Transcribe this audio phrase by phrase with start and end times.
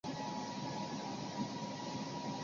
[0.03, 0.19] 以取代。